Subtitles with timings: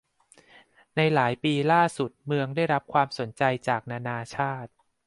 [0.95, 4.71] ในหลายปีล่าสุด เมืองได้รับความความสนใจจากนานาชาติ